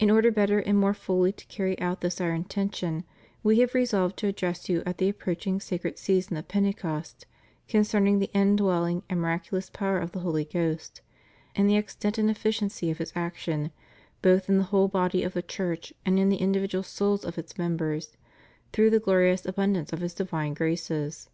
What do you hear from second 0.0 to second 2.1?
In order better and more fully to carry out